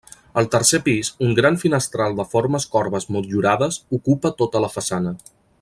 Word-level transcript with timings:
Al 0.41 0.47
tercer 0.53 0.79
pis, 0.87 1.11
un 1.27 1.35
gran 1.41 1.59
finestral 1.65 2.17
de 2.21 2.27
formes 2.33 2.67
corbes 2.77 3.07
motllurades 3.17 3.81
ocupa 3.99 4.37
tota 4.45 4.67
la 4.69 4.75
façana. 4.81 5.17